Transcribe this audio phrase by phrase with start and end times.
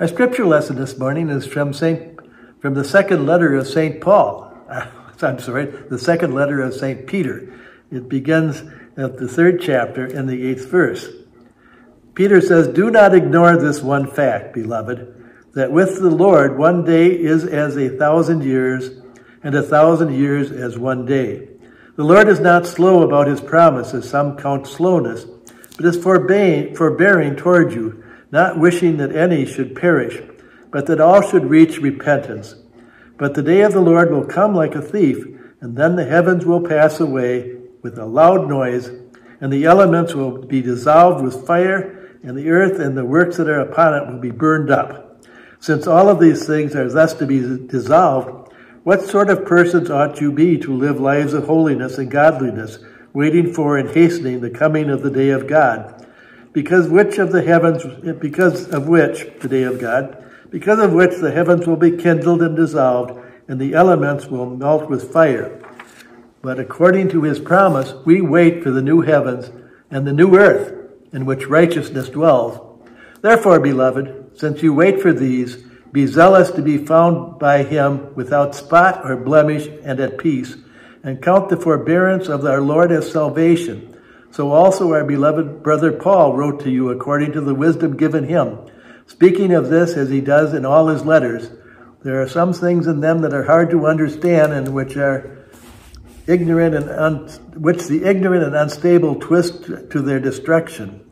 [0.00, 2.20] Our scripture lesson this morning is from Saint
[2.62, 4.50] from the second letter of Saint Paul.
[5.20, 7.52] I'm sorry, the second letter of Saint Peter.
[7.92, 8.62] It begins
[8.96, 11.06] at the third chapter in the eighth verse.
[12.14, 15.22] Peter says, "Do not ignore this one fact, beloved,
[15.52, 19.02] that with the Lord one day is as a thousand years,
[19.42, 21.46] and a thousand years as one day.
[21.96, 25.26] The Lord is not slow about his promise, as some count slowness,
[25.76, 30.20] but is forbearing, forbearing toward you." Not wishing that any should perish,
[30.70, 32.54] but that all should reach repentance.
[33.18, 35.26] But the day of the Lord will come like a thief,
[35.60, 38.90] and then the heavens will pass away with a loud noise,
[39.40, 43.48] and the elements will be dissolved with fire, and the earth and the works that
[43.48, 45.24] are upon it will be burned up.
[45.58, 50.20] Since all of these things are thus to be dissolved, what sort of persons ought
[50.20, 52.78] you be to live lives of holiness and godliness,
[53.12, 56.06] waiting for and hastening the coming of the day of God?
[56.52, 57.84] Because which of the heavens,
[58.18, 62.42] because of which, the day of God, because of which the heavens will be kindled
[62.42, 65.60] and dissolved, and the elements will melt with fire.
[66.42, 69.50] But according to his promise, we wait for the new heavens
[69.90, 72.58] and the new earth in which righteousness dwells.
[73.20, 75.56] Therefore, beloved, since you wait for these,
[75.92, 80.56] be zealous to be found by him without spot or blemish and at peace,
[81.02, 83.89] and count the forbearance of our Lord as salvation
[84.30, 88.58] so also our beloved brother Paul wrote to you according to the wisdom given him.
[89.06, 91.50] Speaking of this as he does in all his letters,
[92.04, 95.46] there are some things in them that are hard to understand and which are
[96.26, 101.04] ignorant and un, which the ignorant and unstable twist to their destruction,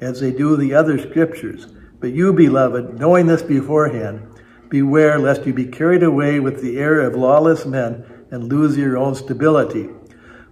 [0.00, 1.66] as they do the other scriptures.
[2.00, 4.26] But you, beloved, knowing this beforehand,
[4.70, 8.96] beware lest you be carried away with the error of lawless men and lose your
[8.96, 9.90] own stability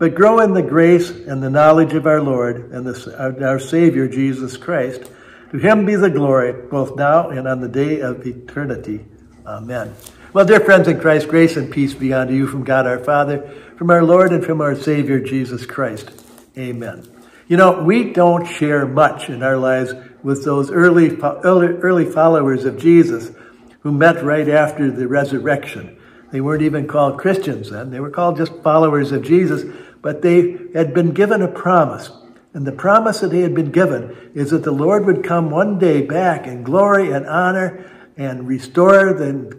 [0.00, 4.08] but grow in the grace and the knowledge of our Lord and the, our Savior,
[4.08, 5.02] Jesus Christ.
[5.50, 9.04] To him be the glory, both now and on the day of eternity.
[9.46, 9.94] Amen.
[10.32, 13.54] Well, dear friends in Christ, grace and peace be unto you from God our Father,
[13.76, 16.10] from our Lord, and from our Savior, Jesus Christ.
[16.56, 17.06] Amen.
[17.46, 19.92] You know, we don't share much in our lives
[20.22, 23.32] with those early, early followers of Jesus
[23.80, 25.98] who met right after the resurrection.
[26.32, 27.90] They weren't even called Christians then.
[27.90, 29.64] They were called just followers of Jesus
[30.02, 32.10] but they had been given a promise.
[32.52, 35.78] And the promise that they had been given is that the Lord would come one
[35.78, 39.58] day back in glory and honor and restore the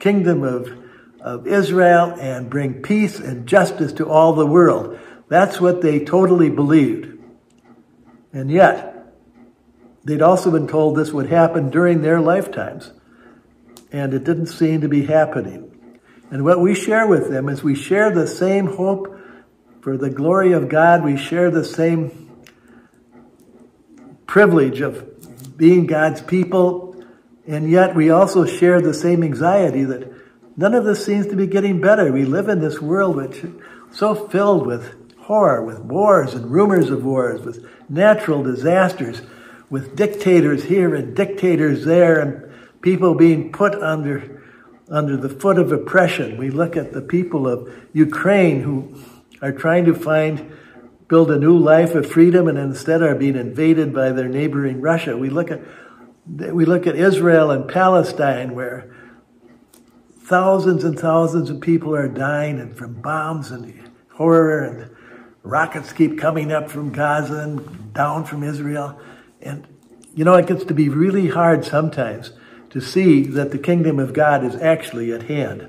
[0.00, 0.68] kingdom of,
[1.20, 4.98] of Israel and bring peace and justice to all the world.
[5.28, 7.18] That's what they totally believed.
[8.32, 9.14] And yet,
[10.04, 12.92] they'd also been told this would happen during their lifetimes.
[13.92, 15.70] And it didn't seem to be happening.
[16.30, 19.16] And what we share with them is we share the same hope
[19.84, 22.30] for the glory of God, we share the same
[24.26, 27.04] privilege of being God's people,
[27.46, 30.10] and yet we also share the same anxiety that
[30.56, 32.10] none of this seems to be getting better.
[32.10, 33.52] We live in this world which is
[33.92, 39.20] so filled with horror, with wars and rumors of wars, with natural disasters,
[39.68, 44.42] with dictators here and dictators there, and people being put under
[44.88, 46.38] under the foot of oppression.
[46.38, 48.98] We look at the people of Ukraine who
[49.42, 50.52] are trying to find,
[51.08, 55.16] build a new life of freedom and instead are being invaded by their neighboring Russia.
[55.16, 55.60] We look at,
[56.26, 58.94] we look at Israel and Palestine where
[60.18, 64.90] thousands and thousands of people are dying and from bombs and horror and
[65.42, 68.98] rockets keep coming up from Gaza and down from Israel.
[69.42, 69.66] And,
[70.14, 72.32] you know, it gets to be really hard sometimes
[72.70, 75.68] to see that the kingdom of God is actually at hand.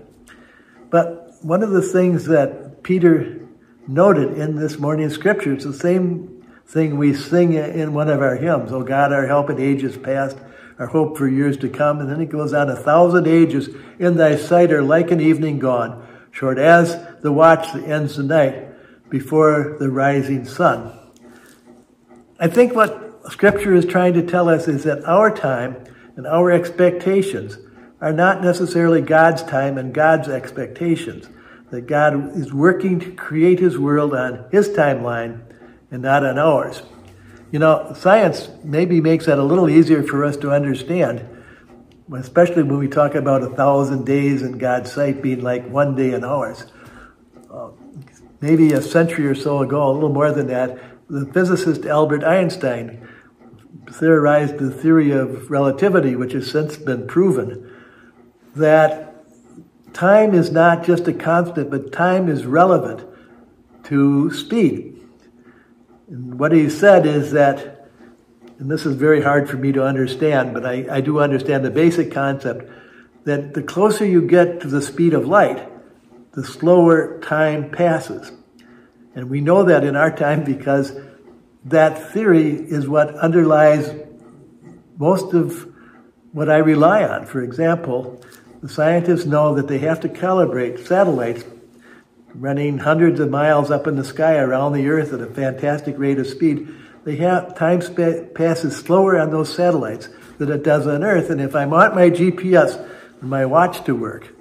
[0.90, 3.44] But one of the things that Peter
[3.88, 5.53] noted in this morning's scripture.
[5.53, 8.72] It's the same thing we sing in one of our hymns.
[8.72, 10.38] Oh God, our help in ages past,
[10.79, 12.00] our hope for years to come.
[12.00, 13.69] And then it goes on, a thousand ages
[14.00, 18.23] in thy sight are like an evening gone, short as the watch that ends the
[18.23, 20.91] night before the rising sun.
[22.40, 25.78] I think what scripture is trying to tell us is that our time
[26.16, 27.58] and our expectations
[28.02, 31.28] are not necessarily God's time and God's expectations
[31.75, 35.41] that God is working to create his world on his timeline
[35.91, 36.83] and not on ours.
[37.51, 41.27] You know, science maybe makes that a little easier for us to understand,
[42.16, 46.13] especially when we talk about a thousand days in God's sight being like one day
[46.13, 46.66] in ours.
[47.51, 47.72] Uh,
[48.39, 50.79] maybe a century or so ago, a little more than that,
[51.09, 53.05] the physicist Albert Einstein
[53.91, 57.69] theorized the theory of relativity, which has since been proven,
[58.55, 59.15] that
[59.96, 63.03] time is not just a constant, but time is relevant
[63.86, 65.02] to speed.
[66.08, 67.76] And what he said is that
[68.58, 71.72] and this is very hard for me to understand, but I, I do understand the
[71.72, 72.70] basic concept
[73.26, 75.68] that the closer you get to the speed of light,
[76.32, 78.32] the slower time passes.
[79.14, 80.94] And we know that in our time because
[81.66, 83.94] that theory is what underlies
[84.97, 85.68] most of
[86.32, 87.26] what I rely on.
[87.26, 88.22] For example,
[88.66, 91.44] the scientists know that they have to calibrate satellites
[92.34, 96.17] running hundreds of miles up in the sky around the Earth at a fantastic rate
[96.17, 96.67] of speed.
[97.03, 100.09] They have time sp- passes slower on those satellites
[100.40, 101.29] than it does on Earth.
[101.29, 102.84] And if I want my GPS
[103.22, 104.34] and my watch to work,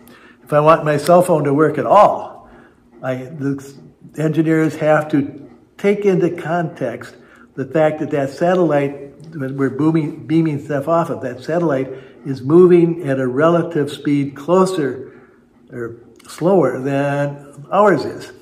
[0.42, 2.48] if I want my cell phone to work at all,
[3.02, 3.74] I, the
[4.16, 7.14] engineers have to take into context
[7.56, 9.04] the fact that that satellite
[9.34, 11.88] we're booming, beaming stuff off of, that satellite
[12.24, 15.20] is moving at a relative speed closer
[15.70, 15.96] or
[16.28, 18.32] slower than ours is.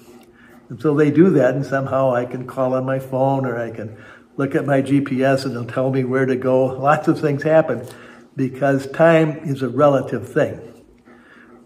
[0.69, 3.71] And so they do that, and somehow I can call on my phone or I
[3.71, 3.97] can
[4.37, 6.65] look at my GPS and it'll tell me where to go.
[6.79, 7.87] Lots of things happen
[8.37, 10.85] because time is a relative thing.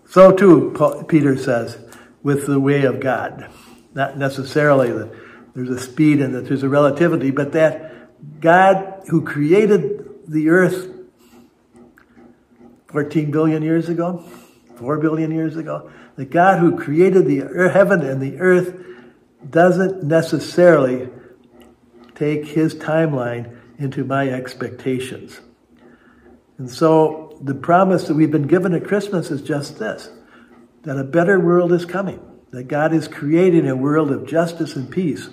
[0.08, 1.78] So too, Peter says,
[2.22, 3.48] with the way of God.
[3.94, 5.12] Not necessarily that
[5.54, 10.95] there's a speed and that there's a relativity, but that God who created the earth
[12.88, 14.24] 14 billion years ago,
[14.76, 18.74] 4 billion years ago, the God who created the heaven and the earth
[19.48, 21.08] doesn't necessarily
[22.14, 25.40] take his timeline into my expectations.
[26.58, 30.10] And so the promise that we've been given at Christmas is just this
[30.82, 32.20] that a better world is coming,
[32.52, 35.28] that God is creating a world of justice and peace.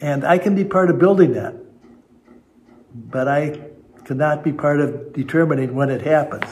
[0.00, 1.56] And I can be part of building that
[2.94, 3.60] but I
[4.04, 6.44] cannot be part of determining when it happens.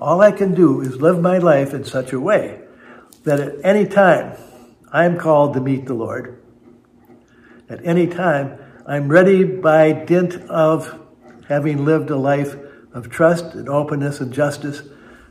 [0.00, 2.60] All I can do is live my life in such a way
[3.24, 4.36] that at any time
[4.92, 6.40] I'm called to meet the Lord.
[7.68, 10.98] At any time, I'm ready by dint of
[11.48, 12.56] having lived a life
[12.94, 14.82] of trust and openness and justice,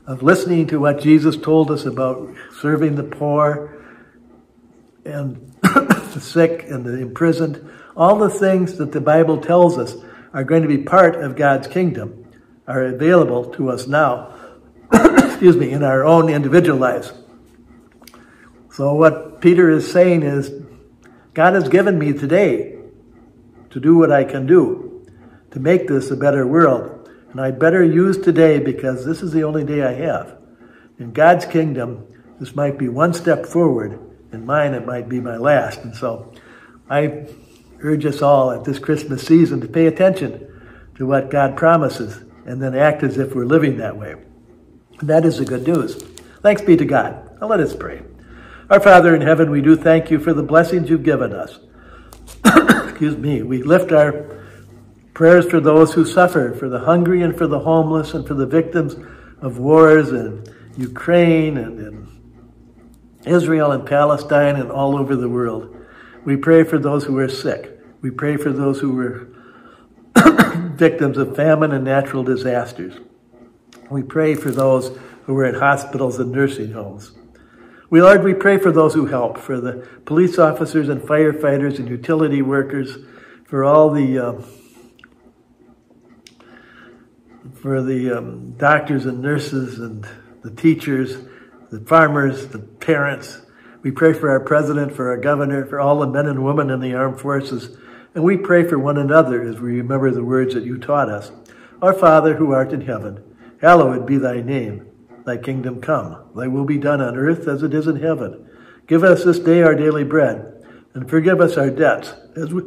[0.05, 3.83] of listening to what Jesus told us about serving the poor
[5.05, 9.95] and the sick and the imprisoned, all the things that the Bible tells us
[10.33, 12.25] are going to be part of God's kingdom
[12.67, 14.33] are available to us now,
[14.93, 17.13] excuse me, in our own individual lives.
[18.71, 20.51] So what Peter is saying is,
[21.33, 22.77] God has given me today
[23.69, 25.05] to do what I can do
[25.51, 27.09] to make this a better world.
[27.31, 30.37] And I'd better use today because this is the only day I have.
[30.99, 32.05] In God's kingdom,
[32.39, 33.99] this might be one step forward.
[34.31, 35.79] In mine, it might be my last.
[35.79, 36.33] And so
[36.89, 37.27] I
[37.81, 40.47] urge us all at this Christmas season to pay attention
[40.95, 44.15] to what God promises and then act as if we're living that way.
[44.99, 46.01] And that is the good news.
[46.41, 47.39] Thanks be to God.
[47.39, 48.01] Now let us pray.
[48.69, 51.59] Our Father in heaven, we do thank you for the blessings you've given us.
[52.89, 53.43] Excuse me.
[53.43, 54.25] We lift our
[55.13, 58.45] prayers for those who suffer, for the hungry and for the homeless and for the
[58.45, 58.95] victims
[59.41, 60.43] of wars in
[60.77, 62.07] Ukraine and in
[63.25, 65.75] Israel and Palestine and all over the world.
[66.27, 67.79] We pray for those who are sick.
[68.01, 69.29] We pray for those who were
[70.75, 72.95] victims of famine and natural disasters.
[73.89, 77.13] We pray for those who are in hospitals and nursing homes.
[77.89, 81.87] We, Lord, we pray for those who help, for the police officers and firefighters and
[81.87, 82.97] utility workers,
[83.45, 84.43] for all the um,
[87.61, 90.05] for the um, doctors and nurses and
[90.43, 91.25] the teachers,
[91.71, 93.43] the farmers, the parents,
[93.87, 96.81] we pray for our president, for our governor, for all the men and women in
[96.81, 97.77] the armed forces.
[98.13, 101.31] And we pray for one another as we remember the words that you taught us.
[101.81, 103.23] Our Father who art in heaven,
[103.61, 104.91] hallowed be thy name.
[105.23, 106.17] Thy kingdom come.
[106.35, 108.49] Thy will be done on earth as it is in heaven.
[108.87, 112.63] Give us this day our daily bread, and forgive us our debts, as we,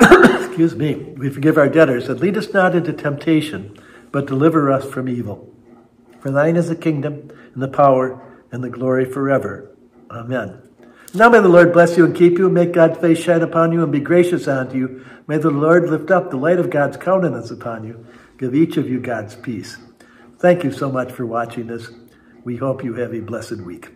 [0.00, 3.78] excuse me, we forgive our debtors, and lead us not into temptation,
[4.10, 5.54] but deliver us from evil.
[6.20, 8.18] For thine is the kingdom, and the power,
[8.50, 9.68] and the glory forever.
[10.12, 10.60] Amen.
[11.14, 13.72] Now may the Lord bless you and keep you, and make God's face shine upon
[13.72, 15.04] you and be gracious unto you.
[15.26, 18.04] May the Lord lift up the light of God's countenance upon you.
[18.38, 19.78] Give each of you God's peace.
[20.38, 21.90] Thank you so much for watching this.
[22.44, 23.90] We hope you have a blessed week.